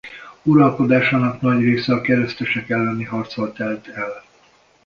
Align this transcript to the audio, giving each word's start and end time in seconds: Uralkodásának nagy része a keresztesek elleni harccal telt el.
Uralkodásának 0.43 1.41
nagy 1.41 1.59
része 1.61 1.93
a 1.93 2.01
keresztesek 2.01 2.69
elleni 2.69 3.03
harccal 3.03 3.53
telt 3.53 3.87
el. 3.87 4.23